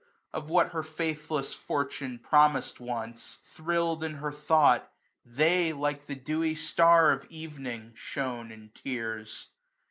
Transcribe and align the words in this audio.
Of 0.33 0.49
what 0.49 0.69
her 0.71 0.81
faithless 0.81 1.53
fortune 1.53 2.17
ppomisM 2.23 2.79
once, 2.79 3.37
Thriird 3.55 4.01
in 4.01 4.15
her 4.15 4.31
thought, 4.31 4.91
they, 5.23 5.73
like 5.73 6.07
the 6.07 6.15
dewy 6.15 6.55
star 6.55 7.11
200 7.11 7.13
Of 7.27 7.31
evening, 7.31 7.91
shone 7.95 8.51
in 8.51 8.71
tears. 8.73 9.49